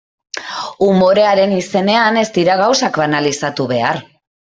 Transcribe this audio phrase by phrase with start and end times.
[0.85, 4.01] Umorearen izenean ez dira gauzak banalizatu behar.